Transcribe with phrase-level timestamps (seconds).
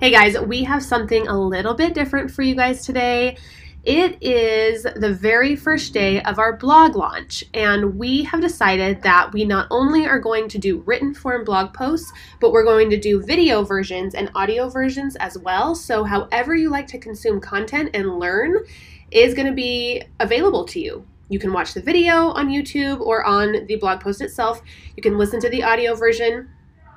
[0.00, 3.36] Hey guys, we have something a little bit different for you guys today.
[3.84, 9.32] It is the very first day of our blog launch, and we have decided that
[9.32, 12.98] we not only are going to do written form blog posts, but we're going to
[12.98, 15.76] do video versions and audio versions as well.
[15.76, 18.64] So, however you like to consume content and learn
[19.12, 21.06] is going to be available to you.
[21.28, 24.60] You can watch the video on YouTube or on the blog post itself.
[24.96, 26.50] You can listen to the audio version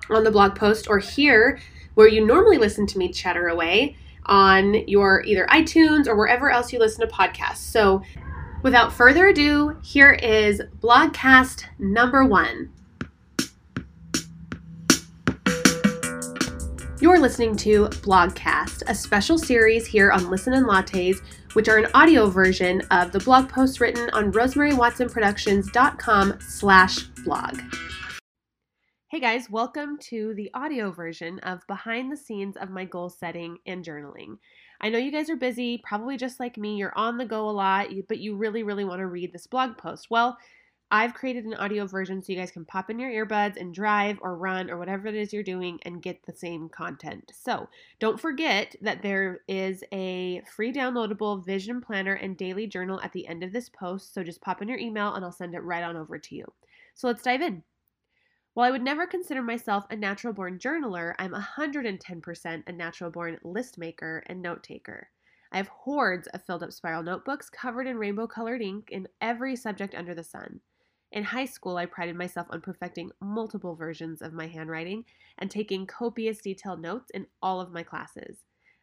[0.09, 1.59] on the blog post or hear
[1.97, 6.71] where you normally listen to me chatter away on your either iTunes or wherever else
[6.71, 7.57] you listen to podcasts.
[7.57, 8.03] So,
[8.61, 12.71] without further ado, here is blogcast number one.
[17.01, 21.19] You're listening to Blogcast, a special series here on Listen and Lattes,
[21.53, 27.59] which are an audio version of the blog post written on rosemarywatsonproductions.com slash blog.
[29.09, 33.57] Hey guys, welcome to the audio version of behind the scenes of my goal setting
[33.65, 34.37] and journaling.
[34.81, 37.51] I know you guys are busy, probably just like me, you're on the go a
[37.51, 40.11] lot, but you really, really want to read this blog post.
[40.11, 40.37] Well,
[40.91, 44.17] I've created an audio version so you guys can pop in your earbuds and drive
[44.21, 47.31] or run or whatever it is you're doing and get the same content.
[47.33, 47.69] So
[48.01, 53.25] don't forget that there is a free downloadable vision planner and daily journal at the
[53.25, 54.13] end of this post.
[54.13, 56.51] So just pop in your email and I'll send it right on over to you.
[56.93, 57.63] So let's dive in.
[58.57, 63.37] While I would never consider myself a natural born journaler, I'm 110% a natural born
[63.43, 65.11] list maker and note taker.
[65.51, 69.55] I have hordes of filled up spiral notebooks covered in rainbow colored ink in every
[69.55, 70.61] subject under the sun.
[71.11, 75.05] In high school, I prided myself on perfecting multiple versions of my handwriting
[75.37, 78.39] and taking copious detailed notes in all of my classes.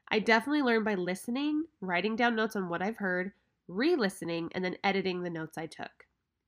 [0.06, 3.32] I definitely learned by listening, writing down notes on what I've heard,
[3.66, 6.03] re listening, and then editing the notes I took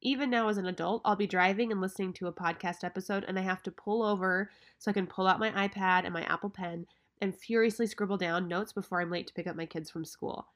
[0.07, 3.37] even now as an adult, I'll be driving and listening to a podcast episode, and
[3.37, 6.49] I have to pull over so I can pull out my iPad and my Apple
[6.49, 6.87] Pen
[7.21, 10.47] and furiously scribble down notes before I'm late to pick up my kids from school.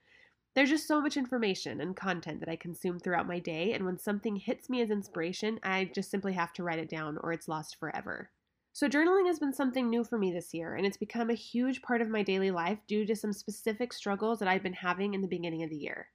[0.54, 3.98] There's just so much information and content that I consume throughout my day, and when
[3.98, 7.48] something hits me as inspiration, I just simply have to write it down or it's
[7.48, 8.30] lost forever.
[8.72, 11.82] So, journaling has been something new for me this year, and it's become a huge
[11.82, 15.22] part of my daily life due to some specific struggles that I've been having in
[15.22, 16.06] the beginning of the year.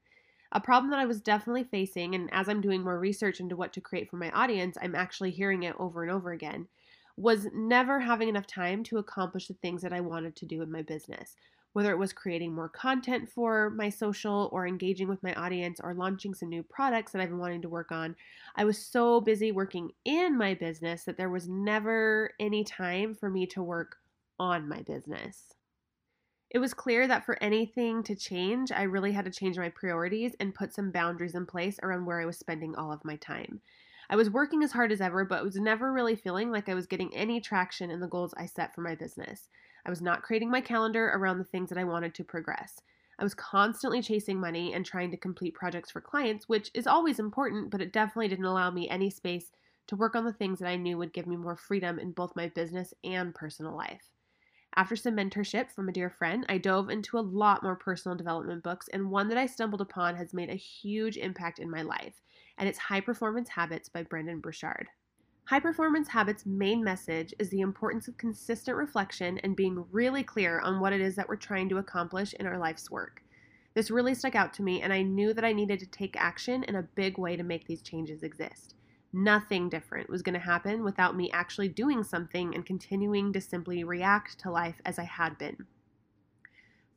[0.55, 3.73] A problem that I was definitely facing, and as I'm doing more research into what
[3.73, 6.67] to create for my audience, I'm actually hearing it over and over again,
[7.15, 10.71] was never having enough time to accomplish the things that I wanted to do in
[10.71, 11.35] my business.
[11.73, 15.93] Whether it was creating more content for my social or engaging with my audience or
[15.93, 18.15] launching some new products that I've been wanting to work on,
[18.55, 23.29] I was so busy working in my business that there was never any time for
[23.29, 23.97] me to work
[24.39, 25.54] on my business.
[26.49, 30.35] It was clear that for anything to change, I really had to change my priorities
[30.39, 33.61] and put some boundaries in place around where I was spending all of my time.
[34.09, 36.85] I was working as hard as ever, but was never really feeling like I was
[36.85, 39.49] getting any traction in the goals I set for my business.
[39.85, 42.81] I was not creating my calendar around the things that I wanted to progress.
[43.17, 47.19] I was constantly chasing money and trying to complete projects for clients, which is always
[47.19, 49.51] important, but it definitely didn't allow me any space
[49.87, 52.35] to work on the things that I knew would give me more freedom in both
[52.35, 54.14] my business and personal life.
[54.77, 58.61] After some mentorship from a dear friend, I dove into a lot more personal development
[58.61, 62.21] books, and one that I stumbled upon has made a huge impact in my life,
[62.57, 64.89] and it's High Performance Habits by Brendon Burchard.
[65.45, 70.59] High Performance Habits' main message is the importance of consistent reflection and being really clear
[70.59, 73.23] on what it is that we're trying to accomplish in our life's work.
[73.75, 76.63] This really stuck out to me, and I knew that I needed to take action
[76.63, 78.75] in a big way to make these changes exist.
[79.13, 83.83] Nothing different was going to happen without me actually doing something and continuing to simply
[83.83, 85.65] react to life as I had been.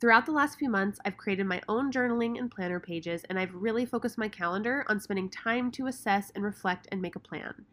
[0.01, 3.55] Throughout the last few months, I've created my own journaling and planner pages, and I've
[3.55, 7.67] really focused my calendar on spending time to assess and reflect and make a plan.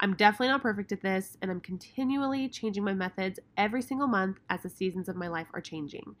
[0.00, 4.38] I'm definitely not perfect at this, and I'm continually changing my methods every single month
[4.50, 6.16] as the seasons of my life are changing.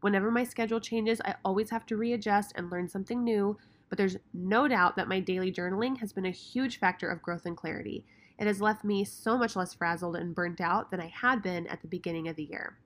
[0.00, 3.56] Whenever my schedule changes, I always have to readjust and learn something new,
[3.90, 7.44] but there's no doubt that my daily journaling has been a huge factor of growth
[7.44, 8.06] and clarity.
[8.38, 11.66] It has left me so much less frazzled and burnt out than I had been
[11.66, 12.78] at the beginning of the year.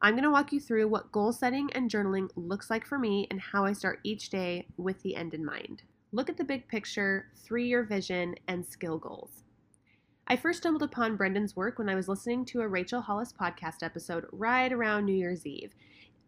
[0.00, 3.26] I'm going to walk you through what goal setting and journaling looks like for me
[3.30, 5.82] and how I start each day with the end in mind.
[6.12, 9.44] Look at the big picture, three year vision, and skill goals.
[10.26, 13.82] I first stumbled upon Brendon's work when I was listening to a Rachel Hollis podcast
[13.82, 15.72] episode right around New Year's Eve.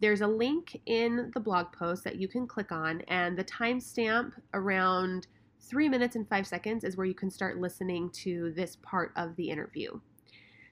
[0.02, 4.32] There's a link in the blog post that you can click on, and the timestamp
[4.52, 5.28] around
[5.60, 9.36] three minutes and five seconds is where you can start listening to this part of
[9.36, 10.00] the interview.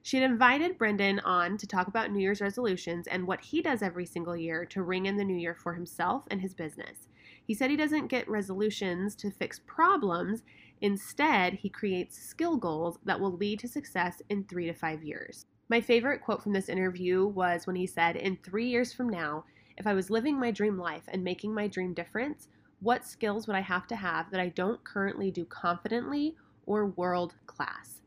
[0.03, 3.83] She had invited Brendon on to talk about New Year's resolutions and what he does
[3.83, 7.07] every single year to ring in the new year for himself and his business.
[7.47, 10.43] He said he doesn't get resolutions to fix problems,
[10.81, 15.47] instead, he creates skill goals that will lead to success in three to five years.
[15.71, 19.45] My favorite quote from this interview was when he said, In three years from now,
[19.79, 22.49] if I was living my dream life and making my dream difference,
[22.81, 26.35] what skills would I have to have that I don't currently do confidently
[26.67, 28.03] or world class?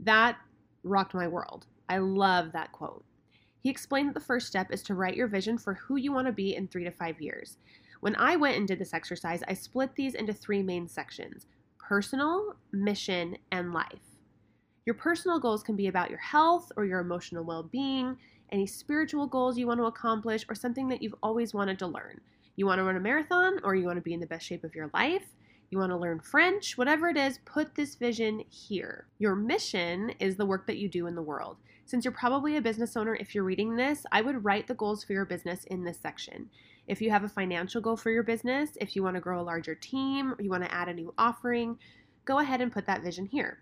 [0.00, 0.36] That
[0.82, 1.66] rocked my world.
[1.88, 3.04] I love that quote.
[3.60, 6.26] He explained that the first step is to write your vision for who you want
[6.26, 7.58] to be in three to five years.
[8.00, 11.46] When I went and did this exercise, I split these into three main sections
[11.78, 14.15] personal, mission, and life.
[14.86, 18.16] Your personal goals can be about your health or your emotional well being,
[18.52, 22.20] any spiritual goals you want to accomplish, or something that you've always wanted to learn.
[22.54, 24.62] You want to run a marathon, or you want to be in the best shape
[24.62, 25.24] of your life,
[25.70, 29.08] you want to learn French, whatever it is, put this vision here.
[29.18, 31.56] Your mission is the work that you do in the world.
[31.84, 35.02] Since you're probably a business owner, if you're reading this, I would write the goals
[35.02, 36.48] for your business in this section.
[36.86, 39.42] If you have a financial goal for your business, if you want to grow a
[39.42, 41.76] larger team, or you want to add a new offering,
[42.24, 43.58] go ahead and put that vision here.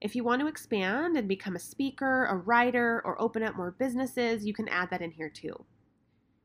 [0.00, 3.72] If you want to expand and become a speaker, a writer, or open up more
[3.72, 5.66] businesses, you can add that in here too.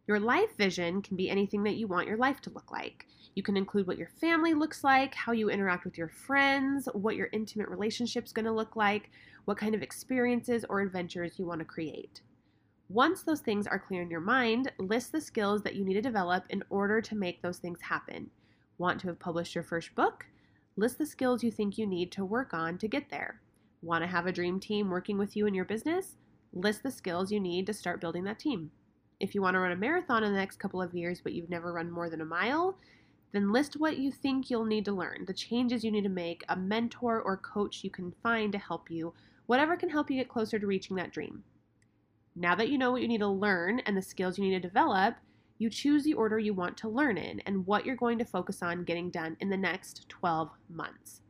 [0.07, 3.07] Your life vision can be anything that you want your life to look like.
[3.33, 7.15] You can include what your family looks like, how you interact with your friends, what
[7.15, 9.09] your intimate relationship's going to look like,
[9.45, 12.21] what kind of experiences or adventures you want to create.
[12.89, 16.01] Once those things are clear in your mind, list the skills that you need to
[16.01, 18.29] develop in order to make those things happen.
[18.77, 20.25] Want to have published your first book?
[20.75, 23.39] List the skills you think you need to work on to get there.
[23.81, 26.17] Want to have a dream team working with you in your business?
[26.53, 28.71] List the skills you need to start building that team.
[29.19, 31.49] If you want to run a marathon in the next couple of years, but you've
[31.49, 32.77] never run more than a mile,
[33.31, 36.43] then list what you think you'll need to learn, the changes you need to make,
[36.49, 39.13] a mentor or coach you can find to help you,
[39.45, 41.43] whatever can help you get closer to reaching that dream.
[42.35, 44.67] Now that you know what you need to learn and the skills you need to
[44.67, 45.15] develop,
[45.57, 48.61] you choose the order you want to learn in and what you're going to focus
[48.61, 51.21] on getting done in the next 12 months.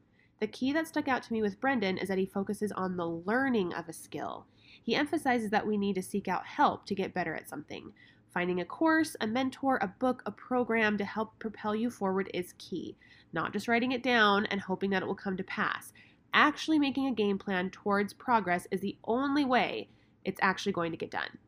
[0.45, 3.07] The key that stuck out to me with Brendon is that he focuses on the
[3.07, 4.45] learning of a skill.
[4.83, 7.91] He emphasizes that we need to seek out help to get better at something.
[8.31, 12.53] Finding a course, a mentor, a book, a program to help propel you forward is
[12.59, 12.95] key.
[13.33, 15.91] Not just writing it down and hoping that it will come to pass.
[16.31, 19.89] Actually making a game plan towards progress is the only way
[20.25, 21.39] it's actually going to get done.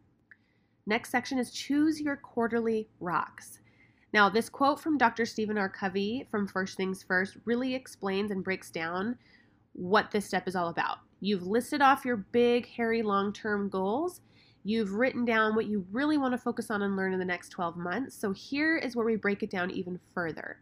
[0.88, 3.60] Next section is choose your quarterly rocks.
[4.14, 5.26] Now, this quote from Dr.
[5.26, 5.70] Stephen R.
[5.70, 9.18] Covey from First Things First really explains and breaks down
[9.74, 11.00] what this step is all about.
[11.20, 14.22] You've listed off your big, hairy, long term goals.
[14.64, 17.50] You've written down what you really want to focus on and learn in the next
[17.50, 18.16] 12 months.
[18.16, 20.60] So here is where we break it down even further.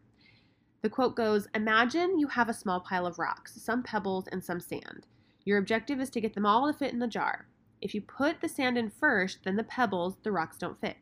[0.81, 4.59] The quote goes Imagine you have a small pile of rocks, some pebbles, and some
[4.59, 5.07] sand.
[5.43, 7.47] Your objective is to get them all to fit in the jar.
[7.81, 10.97] If you put the sand in first, then the pebbles, the rocks don't fit.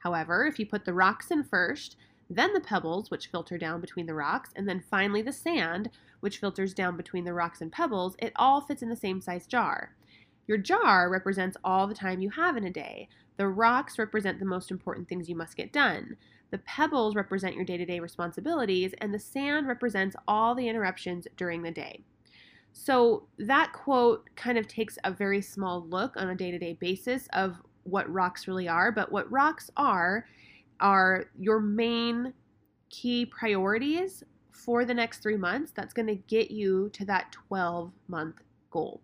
[0.00, 1.96] However, if you put the rocks in first,
[2.28, 6.38] then the pebbles, which filter down between the rocks, and then finally the sand, which
[6.38, 9.94] filters down between the rocks and pebbles, it all fits in the same size jar.
[10.46, 13.08] Your jar represents all the time you have in a day.
[13.36, 16.16] The rocks represent the most important things you must get done.
[16.50, 21.26] The pebbles represent your day to day responsibilities, and the sand represents all the interruptions
[21.36, 22.02] during the day.
[22.72, 26.74] So, that quote kind of takes a very small look on a day to day
[26.74, 30.26] basis of what rocks really are, but what rocks are
[30.80, 32.32] are your main
[32.88, 37.92] key priorities for the next three months that's going to get you to that 12
[38.08, 38.36] month
[38.70, 39.00] goal.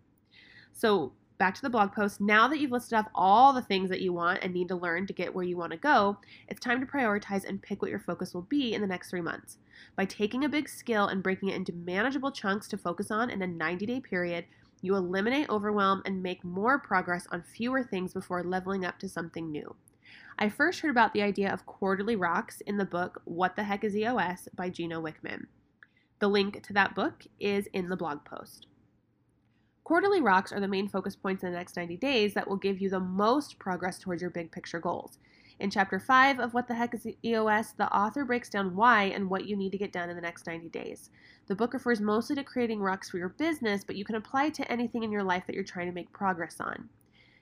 [0.73, 2.19] So, back to the blog post.
[2.19, 5.05] Now that you've listed off all the things that you want and need to learn
[5.05, 7.99] to get where you want to go, it's time to prioritize and pick what your
[7.99, 9.57] focus will be in the next three months.
[9.95, 13.41] By taking a big skill and breaking it into manageable chunks to focus on in
[13.43, 14.45] a 90 day period,
[14.81, 19.51] you eliminate overwhelm and make more progress on fewer things before leveling up to something
[19.51, 19.75] new.
[20.39, 23.83] I first heard about the idea of quarterly rocks in the book What the Heck
[23.83, 25.47] is EOS by Gino Wickman.
[26.19, 28.67] The link to that book is in the blog post.
[29.83, 32.81] Quarterly rocks are the main focus points in the next 90 days that will give
[32.81, 35.17] you the most progress towards your big picture goals.
[35.59, 39.27] In chapter 5 of What the Heck is EOS, the author breaks down why and
[39.27, 41.09] what you need to get done in the next 90 days.
[41.47, 44.53] The book refers mostly to creating rocks for your business, but you can apply it
[44.55, 46.89] to anything in your life that you're trying to make progress on.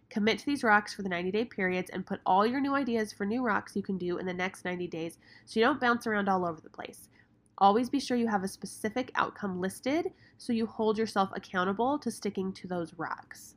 [0.10, 3.12] Commit to these rocks for the 90 day periods and put all your new ideas
[3.12, 6.08] for new rocks you can do in the next 90 days so you don't bounce
[6.08, 7.10] around all over the place.
[7.58, 12.12] Always be sure you have a specific outcome listed so you hold yourself accountable to
[12.12, 13.56] sticking to those rocks.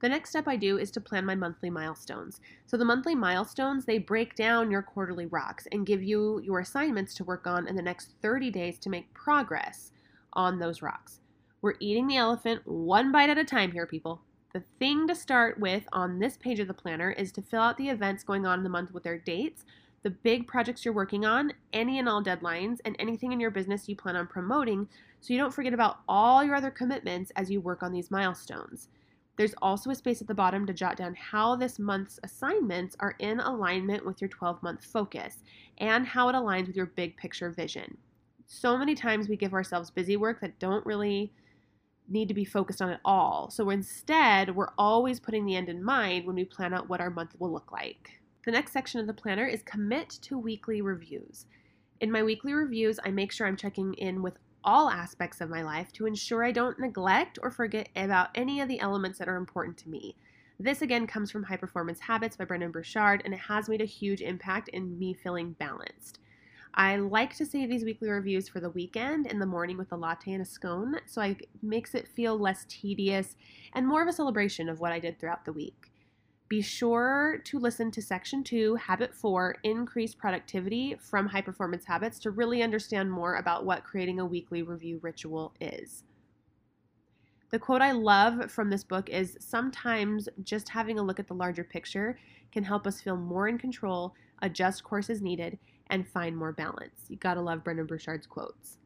[0.00, 2.40] The next step I do is to plan my monthly milestones.
[2.66, 7.14] So the monthly milestones, they break down your quarterly rocks and give you your assignments
[7.14, 9.92] to work on in the next 30 days to make progress
[10.34, 11.20] on those rocks.
[11.62, 14.20] We're eating the elephant one bite at a time here, people.
[14.52, 17.78] The thing to start with on this page of the planner is to fill out
[17.78, 19.64] the events going on in the month with their dates,
[20.02, 23.88] the big projects you're working on, any and all deadlines, and anything in your business
[23.88, 24.88] you plan on promoting
[25.20, 28.88] so you don't forget about all your other commitments as you work on these milestones.
[29.36, 33.14] There's also a space at the bottom to jot down how this month's assignments are
[33.18, 35.42] in alignment with your 12 month focus
[35.78, 37.98] and how it aligns with your big picture vision.
[38.46, 41.32] So many times we give ourselves busy work that don't really
[42.08, 43.50] need to be focused on at all.
[43.50, 47.10] So instead, we're always putting the end in mind when we plan out what our
[47.10, 48.20] month will look like.
[48.44, 51.46] The next section of the planner is commit to weekly reviews.
[52.00, 55.62] In my weekly reviews, I make sure I'm checking in with all aspects of my
[55.62, 59.36] life to ensure I don't neglect or forget about any of the elements that are
[59.36, 60.16] important to me.
[60.58, 63.86] This again comes from High Performance Habits by Brendon Burchard, and it has made a
[63.86, 66.18] huge impact in me feeling balanced.
[66.74, 69.96] I like to save these weekly reviews for the weekend in the morning with a
[69.96, 73.36] latte and a scone, so it makes it feel less tedious
[73.72, 75.92] and more of a celebration of what I did throughout the week.
[76.48, 82.20] Be sure to listen to section two, habit four, increase productivity from high performance habits
[82.20, 86.04] to really understand more about what creating a weekly review ritual is.
[87.50, 91.34] The quote I love from this book is sometimes just having a look at the
[91.34, 92.18] larger picture
[92.52, 97.06] can help us feel more in control, adjust course as needed, and find more balance.
[97.08, 98.78] You gotta love Brendon Burchard's quotes.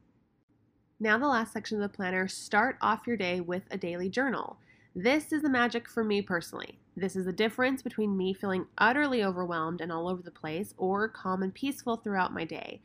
[0.99, 4.59] Now, the last section of the planner start off your day with a daily journal.
[4.97, 6.81] This is the magic for me personally.
[6.97, 11.09] This is the difference between me feeling utterly overwhelmed and all over the place or
[11.09, 12.81] calm and peaceful throughout my day.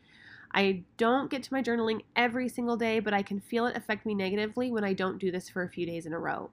[0.54, 4.06] I don't get to my journaling every single day, but I can feel it affect
[4.06, 6.52] me negatively when I don't do this for a few days in a row.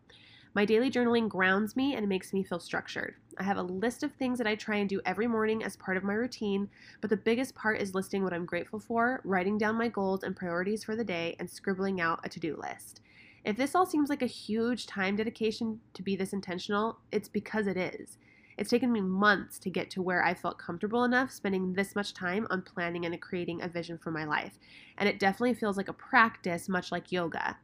[0.54, 3.16] My daily journaling grounds me and makes me feel structured.
[3.36, 5.98] I have a list of things that I try and do every morning as part
[5.98, 6.70] of my routine,
[7.02, 10.34] but the biggest part is listing what I'm grateful for, writing down my goals and
[10.34, 13.02] priorities for the day, and scribbling out a to do list.
[13.44, 17.66] If this all seems like a huge time dedication to be this intentional, it's because
[17.66, 18.18] it is.
[18.56, 22.14] It's taken me months to get to where I felt comfortable enough spending this much
[22.14, 24.58] time on planning and creating a vision for my life.
[24.96, 27.56] And it definitely feels like a practice, much like yoga.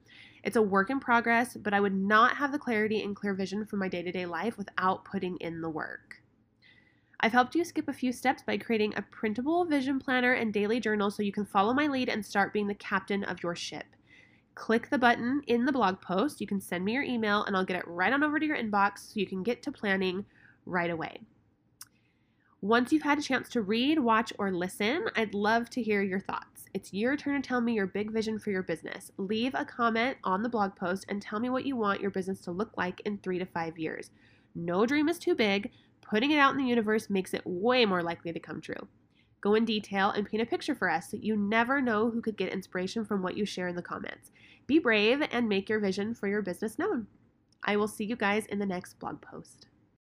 [0.42, 3.64] It's a work in progress, but I would not have the clarity and clear vision
[3.64, 6.22] for my day to day life without putting in the work.
[7.20, 10.80] I've helped you skip a few steps by creating a printable vision planner and daily
[10.80, 13.86] journal so you can follow my lead and start being the captain of your ship
[14.58, 16.40] click the button in the blog post.
[16.40, 18.56] You can send me your email and I'll get it right on over to your
[18.56, 20.26] inbox so you can get to planning
[20.66, 21.20] right away.
[22.60, 26.18] Once you've had a chance to read, watch, or listen, I'd love to hear your
[26.18, 26.64] thoughts.
[26.74, 29.12] It's your turn to tell me your big vision for your business.
[29.16, 32.40] Leave a comment on the blog post and tell me what you want your business
[32.40, 34.10] to look like in three to five years.
[34.56, 35.70] No dream is too big.
[36.02, 38.88] Putting it out in the universe makes it way more likely to come true.
[39.40, 42.36] Go in detail and paint a picture for us so you never know who could
[42.36, 44.30] get inspiration from what you share in the comments.
[44.66, 47.06] Be brave and make your vision for your business known.
[47.62, 49.66] I will see you guys in the next blog post.